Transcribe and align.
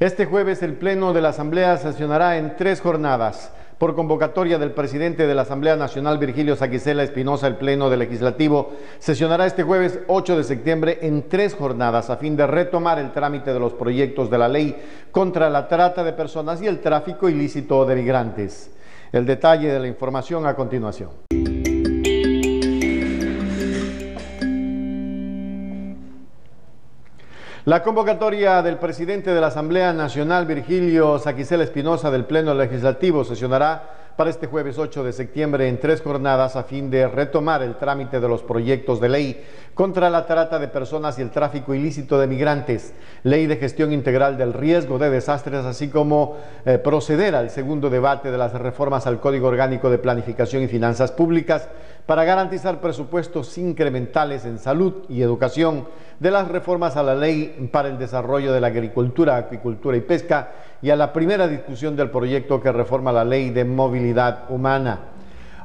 Este 0.00 0.26
jueves 0.26 0.62
el 0.62 0.74
Pleno 0.74 1.12
de 1.12 1.20
la 1.20 1.30
Asamblea 1.30 1.76
sesionará 1.76 2.38
en 2.38 2.54
tres 2.54 2.80
jornadas. 2.80 3.52
Por 3.78 3.96
convocatoria 3.96 4.56
del 4.56 4.70
presidente 4.70 5.26
de 5.26 5.34
la 5.34 5.42
Asamblea 5.42 5.74
Nacional, 5.74 6.18
Virgilio 6.18 6.54
Saquicela 6.54 7.02
Espinosa, 7.02 7.48
el 7.48 7.56
Pleno 7.56 7.90
del 7.90 7.98
Legislativo 7.98 8.74
sesionará 9.00 9.44
este 9.44 9.64
jueves 9.64 9.98
8 10.06 10.36
de 10.36 10.44
septiembre 10.44 10.98
en 11.02 11.28
tres 11.28 11.56
jornadas 11.56 12.10
a 12.10 12.16
fin 12.16 12.36
de 12.36 12.46
retomar 12.46 13.00
el 13.00 13.10
trámite 13.10 13.52
de 13.52 13.58
los 13.58 13.72
proyectos 13.72 14.30
de 14.30 14.38
la 14.38 14.46
ley 14.46 14.76
contra 15.10 15.50
la 15.50 15.66
trata 15.66 16.04
de 16.04 16.12
personas 16.12 16.62
y 16.62 16.68
el 16.68 16.78
tráfico 16.78 17.28
ilícito 17.28 17.84
de 17.84 17.96
migrantes. 17.96 18.70
El 19.10 19.26
detalle 19.26 19.66
de 19.66 19.80
la 19.80 19.88
información 19.88 20.46
a 20.46 20.54
continuación. 20.54 21.10
La 27.68 27.82
convocatoria 27.82 28.62
del 28.62 28.78
presidente 28.78 29.34
de 29.34 29.42
la 29.42 29.48
Asamblea 29.48 29.92
Nacional, 29.92 30.46
Virgilio 30.46 31.18
Saquicel 31.18 31.60
Espinosa, 31.60 32.10
del 32.10 32.24
Pleno 32.24 32.54
Legislativo, 32.54 33.24
sesionará 33.24 34.07
para 34.18 34.30
este 34.30 34.48
jueves 34.48 34.78
8 34.78 35.04
de 35.04 35.12
septiembre 35.12 35.68
en 35.68 35.78
tres 35.78 36.02
jornadas 36.02 36.56
a 36.56 36.64
fin 36.64 36.90
de 36.90 37.06
retomar 37.06 37.62
el 37.62 37.76
trámite 37.76 38.18
de 38.18 38.26
los 38.26 38.42
proyectos 38.42 39.00
de 39.00 39.08
ley 39.08 39.44
contra 39.74 40.10
la 40.10 40.26
trata 40.26 40.58
de 40.58 40.66
personas 40.66 41.16
y 41.16 41.22
el 41.22 41.30
tráfico 41.30 41.72
ilícito 41.72 42.18
de 42.18 42.26
migrantes, 42.26 42.94
ley 43.22 43.46
de 43.46 43.58
gestión 43.58 43.92
integral 43.92 44.36
del 44.36 44.54
riesgo 44.54 44.98
de 44.98 45.10
desastres, 45.10 45.64
así 45.64 45.86
como 45.86 46.36
eh, 46.66 46.78
proceder 46.78 47.36
al 47.36 47.50
segundo 47.50 47.90
debate 47.90 48.32
de 48.32 48.38
las 48.38 48.54
reformas 48.54 49.06
al 49.06 49.20
Código 49.20 49.46
Orgánico 49.46 49.88
de 49.88 49.98
Planificación 49.98 50.64
y 50.64 50.66
Finanzas 50.66 51.12
Públicas 51.12 51.68
para 52.04 52.24
garantizar 52.24 52.80
presupuestos 52.80 53.56
incrementales 53.56 54.44
en 54.46 54.58
salud 54.58 55.04
y 55.08 55.22
educación, 55.22 55.86
de 56.18 56.30
las 56.32 56.48
reformas 56.48 56.96
a 56.96 57.02
la 57.04 57.14
ley 57.14 57.68
para 57.70 57.88
el 57.88 57.98
desarrollo 57.98 58.52
de 58.52 58.60
la 58.60 58.66
agricultura, 58.68 59.36
acuicultura 59.36 59.96
y 59.96 60.00
pesca 60.00 60.50
y 60.80 60.90
a 60.90 60.96
la 60.96 61.12
primera 61.12 61.48
discusión 61.48 61.96
del 61.96 62.10
proyecto 62.10 62.60
que 62.60 62.72
reforma 62.72 63.12
la 63.12 63.24
ley 63.24 63.50
de 63.50 63.64
movilidad 63.64 64.44
humana. 64.50 64.98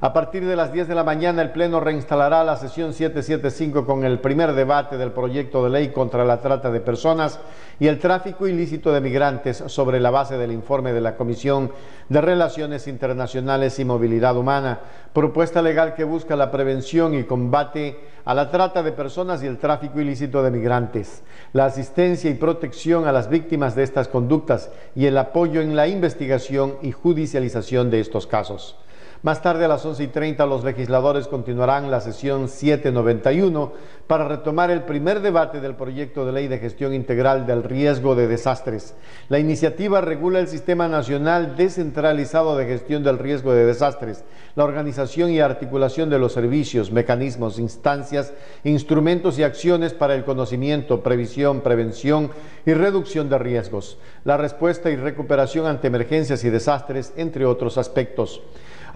A 0.03 0.11
partir 0.11 0.45
de 0.45 0.57
las 0.57 0.73
10 0.73 0.89
de 0.89 0.95
la 0.95 1.05
mañana, 1.05 1.41
el 1.41 1.51
Pleno 1.51 1.79
reinstalará 1.79 2.43
la 2.43 2.57
sesión 2.57 2.93
775 2.93 3.85
con 3.85 4.03
el 4.03 4.19
primer 4.19 4.51
debate 4.51 4.97
del 4.97 5.13
proyecto 5.13 5.63
de 5.63 5.69
ley 5.69 5.93
contra 5.93 6.25
la 6.25 6.41
trata 6.41 6.71
de 6.71 6.81
personas 6.81 7.39
y 7.79 7.87
el 7.87 7.99
tráfico 7.99 8.45
ilícito 8.45 8.91
de 8.91 8.99
migrantes 8.99 9.63
sobre 9.67 10.01
la 10.01 10.11
base 10.11 10.37
del 10.37 10.51
informe 10.51 10.91
de 10.91 10.99
la 10.99 11.15
Comisión 11.15 11.71
de 12.09 12.19
Relaciones 12.19 12.89
Internacionales 12.89 13.79
y 13.79 13.85
Movilidad 13.85 14.35
Humana, 14.35 14.81
propuesta 15.13 15.61
legal 15.61 15.95
que 15.95 16.03
busca 16.03 16.35
la 16.35 16.51
prevención 16.51 17.13
y 17.13 17.23
combate 17.23 17.97
a 18.25 18.33
la 18.33 18.51
trata 18.51 18.83
de 18.83 18.91
personas 18.91 19.41
y 19.41 19.47
el 19.47 19.57
tráfico 19.57 20.01
ilícito 20.01 20.43
de 20.43 20.51
migrantes, 20.51 21.23
la 21.53 21.63
asistencia 21.63 22.29
y 22.29 22.33
protección 22.33 23.07
a 23.07 23.13
las 23.13 23.29
víctimas 23.29 23.73
de 23.73 23.83
estas 23.83 24.09
conductas 24.09 24.69
y 24.95 25.05
el 25.05 25.17
apoyo 25.17 25.61
en 25.61 25.77
la 25.77 25.87
investigación 25.87 26.75
y 26.81 26.91
judicialización 26.91 27.89
de 27.89 28.01
estos 28.01 28.27
casos. 28.27 28.75
Más 29.23 29.41
tarde 29.41 29.63
a 29.63 29.69
las 29.69 29.85
11 29.85 30.03
y 30.03 30.07
30 30.07 30.45
los 30.45 30.65
legisladores 30.65 31.29
continuarán 31.29 31.89
la 31.89 32.01
sesión 32.01 32.49
791 32.49 33.71
para 34.05 34.27
retomar 34.27 34.69
el 34.69 34.83
primer 34.83 35.21
debate 35.21 35.61
del 35.61 35.75
proyecto 35.77 36.25
de 36.25 36.33
ley 36.33 36.49
de 36.49 36.59
gestión 36.59 36.93
integral 36.93 37.45
del 37.47 37.63
riesgo 37.63 38.15
de 38.15 38.27
desastres. 38.27 38.95
La 39.29 39.39
iniciativa 39.39 40.01
regula 40.01 40.39
el 40.39 40.49
Sistema 40.49 40.89
Nacional 40.89 41.55
Descentralizado 41.55 42.57
de 42.57 42.65
Gestión 42.65 43.01
del 43.01 43.17
Riesgo 43.17 43.53
de 43.53 43.65
Desastres, 43.65 44.25
la 44.55 44.65
organización 44.65 45.31
y 45.31 45.39
articulación 45.39 46.09
de 46.09 46.19
los 46.19 46.33
servicios, 46.33 46.91
mecanismos, 46.91 47.59
instancias, 47.59 48.33
instrumentos 48.65 49.39
y 49.39 49.43
acciones 49.43 49.93
para 49.93 50.15
el 50.15 50.25
conocimiento, 50.25 51.01
previsión, 51.01 51.61
prevención 51.61 52.29
y 52.65 52.73
reducción 52.73 53.29
de 53.29 53.37
riesgos, 53.37 53.97
la 54.25 54.35
respuesta 54.35 54.89
y 54.89 54.97
recuperación 54.97 55.65
ante 55.65 55.87
emergencias 55.87 56.43
y 56.43 56.49
desastres, 56.49 57.13
entre 57.15 57.45
otros 57.45 57.77
aspectos. 57.77 58.41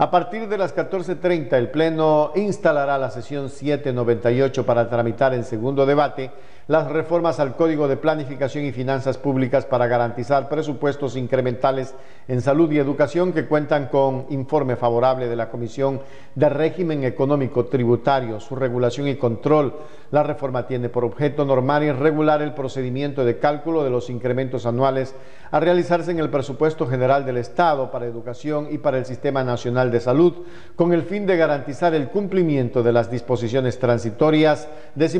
A 0.00 0.12
partir 0.12 0.48
de 0.48 0.56
las 0.56 0.76
14.30 0.76 1.54
el 1.54 1.70
Pleno 1.70 2.30
instalará 2.36 2.98
la 2.98 3.10
sesión 3.10 3.50
798 3.50 4.64
para 4.64 4.88
tramitar 4.88 5.34
en 5.34 5.42
segundo 5.42 5.86
debate 5.86 6.30
las 6.68 6.86
reformas 6.86 7.40
al 7.40 7.56
Código 7.56 7.88
de 7.88 7.96
Planificación 7.96 8.66
y 8.66 8.72
Finanzas 8.72 9.16
Públicas 9.16 9.64
para 9.64 9.86
garantizar 9.86 10.50
presupuestos 10.50 11.16
incrementales 11.16 11.94
en 12.28 12.42
salud 12.42 12.70
y 12.70 12.78
educación 12.78 13.32
que 13.32 13.46
cuentan 13.46 13.86
con 13.86 14.26
informe 14.28 14.76
favorable 14.76 15.28
de 15.28 15.34
la 15.34 15.48
Comisión 15.48 16.02
de 16.34 16.48
Régimen 16.50 17.04
Económico 17.04 17.64
Tributario, 17.64 18.38
su 18.38 18.54
regulación 18.54 19.08
y 19.08 19.16
control. 19.16 19.76
La 20.10 20.22
reforma 20.22 20.66
tiene 20.66 20.90
por 20.90 21.06
objeto 21.06 21.46
normar 21.46 21.82
y 21.82 21.90
regular 21.90 22.42
el 22.42 22.52
procedimiento 22.52 23.24
de 23.24 23.38
cálculo 23.38 23.82
de 23.82 23.90
los 23.90 24.10
incrementos 24.10 24.66
anuales 24.66 25.14
a 25.50 25.60
realizarse 25.60 26.10
en 26.10 26.18
el 26.18 26.28
presupuesto 26.28 26.86
general 26.86 27.24
del 27.24 27.38
Estado 27.38 27.90
para 27.90 28.04
educación 28.04 28.68
y 28.70 28.76
para 28.76 28.98
el 28.98 29.06
Sistema 29.06 29.42
Nacional 29.42 29.87
de 29.90 30.00
Salud, 30.00 30.34
con 30.76 30.92
el 30.92 31.02
fin 31.02 31.26
de 31.26 31.36
garantizar 31.36 31.94
el 31.94 32.08
cumplimiento 32.08 32.82
de 32.82 32.92
las 32.92 33.10
disposiciones 33.10 33.78
transitorias 33.78 34.68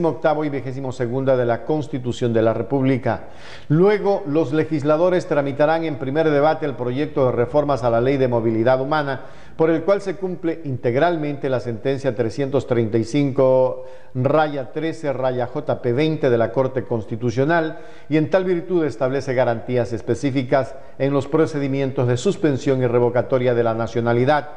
octavo 0.05 0.45
y 0.45 0.51
segunda 0.93 1.37
de 1.37 1.47
la 1.47 1.65
Constitución 1.65 2.33
de 2.33 2.43
la 2.43 2.55
República. 2.55 3.29
Luego, 3.69 4.23
los 4.27 4.53
legisladores 4.53 5.27
tramitarán 5.27 5.85
en 5.85 5.99
primer 5.99 6.31
debate 6.31 6.67
el 6.67 6.75
proyecto 6.75 7.27
de 7.27 7.33
reformas 7.33 7.85
a 7.85 7.91
la 7.91 8.01
Ley 8.01 8.17
de 8.17 8.29
Movilidad 8.29 8.81
Humana, 8.81 9.23
por 9.57 9.71
el 9.71 9.83
cual 9.83 10.01
se 10.01 10.15
cumple 10.15 10.61
integralmente 10.65 11.49
la 11.49 11.59
sentencia 11.59 12.15
335 12.15 13.85
raya 14.25 14.73
13 14.73 15.13
raya 15.13 15.49
JP 15.53 15.85
20 15.85 16.31
de 16.31 16.39
la 16.39 16.53
Corte 16.53 16.85
Constitucional 16.85 17.79
y 18.09 18.17
en 18.17 18.31
tal 18.31 18.45
virtud 18.45 18.85
establece 18.85 19.35
garantías 19.35 19.93
específicas 19.93 20.75
en 20.99 21.13
los 21.13 21.27
procedimientos 21.27 22.09
de 22.09 22.17
suspensión 22.17 22.83
y 22.83 22.87
revocatoria 22.87 23.55
de 23.55 23.65
la 23.65 23.75
nacionalidad. 23.75 24.49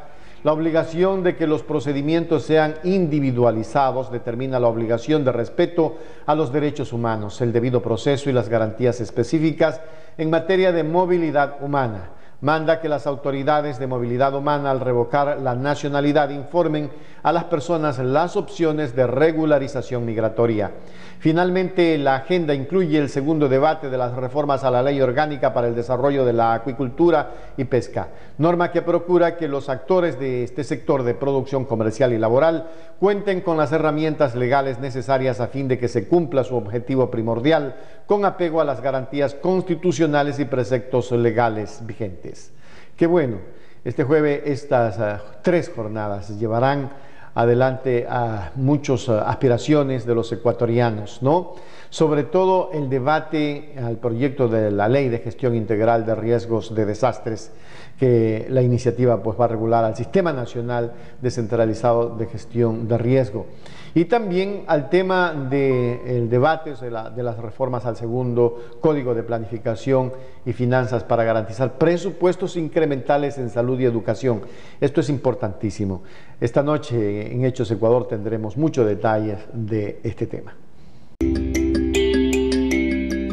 La 0.44 0.54
obligación 0.54 1.22
de 1.22 1.36
que 1.36 1.46
los 1.46 1.62
procedimientos 1.62 2.44
sean 2.44 2.76
individualizados 2.84 4.12
determina 4.12 4.60
la 4.60 4.68
obligación 4.68 5.24
de 5.24 5.32
respeto 5.32 5.98
a 6.26 6.34
los 6.34 6.52
derechos 6.52 6.94
humanos, 6.94 7.42
el 7.42 7.54
debido 7.54 7.82
proceso 7.82 8.30
y 8.30 8.34
las 8.34 8.50
garantías 8.50 9.02
específicas 9.02 9.82
en 10.18 10.32
materia 10.32 10.72
de 10.72 10.84
movilidad 10.84 11.58
humana 11.62 12.21
manda 12.42 12.82
que 12.82 12.90
las 12.90 13.06
autoridades 13.08 13.78
de 13.80 13.88
movilidad 13.88 14.34
humana 14.34 14.72
al 14.72 14.80
revocar 14.80 15.40
la 15.40 15.56
nacionalidad 15.56 16.30
informen 16.30 16.90
a 17.24 17.32
las 17.32 17.46
personas 17.46 18.00
las 18.00 18.36
opciones 18.36 18.96
de 18.96 19.06
regularización 19.06 20.06
migratoria. 20.06 20.72
Finalmente, 21.20 22.00
la 22.00 22.16
agenda 22.16 22.56
incluye 22.56 22.98
el 22.98 23.08
segundo 23.08 23.48
debate 23.48 23.92
de 23.92 23.98
las 23.98 24.16
reformas 24.16 24.64
a 24.64 24.72
la 24.72 24.82
ley 24.82 25.00
orgánica 25.02 25.54
para 25.54 25.68
el 25.68 25.76
desarrollo 25.76 26.26
de 26.26 26.34
la 26.34 26.56
acuicultura 26.56 27.32
y 27.58 27.66
pesca, 27.66 28.08
norma 28.40 28.72
que 28.72 28.82
procura 28.82 29.38
que 29.38 29.48
los 29.48 29.70
actores 29.70 30.20
de 30.20 30.44
este 30.44 30.64
sector 30.64 31.04
de 31.04 31.14
producción 31.14 31.66
comercial 31.66 32.12
y 32.12 32.18
laboral 32.18 32.68
cuenten 33.00 33.42
con 33.42 33.58
las 33.58 33.72
herramientas 33.72 34.36
legales 34.36 34.80
necesarias 34.80 35.40
a 35.40 35.48
fin 35.48 35.68
de 35.68 35.78
que 35.78 35.88
se 35.88 36.08
cumpla 36.08 36.44
su 36.44 36.56
objetivo 36.56 37.12
primordial 37.12 37.76
con 38.08 38.26
apego 38.26 38.60
a 38.60 38.66
las 38.66 38.82
garantías 38.82 39.36
constitucionales 39.36 40.40
y 40.40 40.46
preceptos 40.46 41.12
legales 41.12 41.82
vigentes. 41.86 42.31
Qué 42.96 43.08
bueno, 43.08 43.38
este 43.84 44.04
jueves 44.04 44.42
estas 44.46 45.00
ah, 45.00 45.22
tres 45.44 45.72
jornadas 45.76 46.38
llevarán 46.38 46.92
adelante 47.36 48.06
a 48.10 48.52
muchas 48.56 49.10
ah, 49.10 49.30
aspiraciones 49.30 50.06
de 50.06 50.16
los 50.16 50.32
ecuatorianos, 50.32 51.22
¿no? 51.22 51.54
Sobre 51.90 52.24
todo 52.24 52.70
el 52.74 52.90
debate 52.90 53.74
al 53.78 53.98
proyecto 53.98 54.48
de 54.48 54.72
la 54.72 54.88
Ley 54.88 55.10
de 55.10 55.20
Gestión 55.20 55.56
Integral 55.56 56.06
de 56.06 56.16
Riesgos 56.16 56.74
de 56.74 56.86
Desastres, 56.86 57.52
que 58.00 58.48
la 58.50 58.62
iniciativa 58.62 59.22
pues, 59.22 59.40
va 59.40 59.46
a 59.46 59.50
regular 59.50 59.84
al 59.84 59.96
Sistema 59.96 60.32
Nacional 60.32 60.94
Descentralizado 61.22 62.16
de 62.16 62.28
Gestión 62.28 62.88
de 62.88 62.98
Riesgo. 62.98 63.46
Y 63.94 64.06
también 64.06 64.64
al 64.68 64.90
tema 64.90 65.34
del 65.50 66.30
debate 66.30 66.76
de, 66.76 66.90
de 67.14 67.24
las 67.24 67.38
reformas 67.38 67.86
al 67.86 67.98
segundo 67.98 68.78
Código 68.80 69.14
de 69.14 69.24
Planificación 69.24 70.14
y 70.46 70.54
Finanzas 70.54 71.04
para 71.04 71.26
garantizar 71.26 71.78
presupuestos 71.78 72.56
incrementales 72.56 73.38
en 73.38 73.50
salud 73.50 73.78
y 73.80 73.86
educación. 73.86 74.42
Esto 74.80 75.02
es 75.02 75.10
importantísimo. 75.10 76.04
Esta 76.40 76.64
noche 76.64 77.21
en 77.22 77.46
Hechos 77.46 77.70
Ecuador 77.72 78.08
tendremos 78.08 78.58
muchos 78.58 78.86
detalles 78.86 79.40
de 79.54 80.00
este 80.04 80.28
tema. 80.28 80.54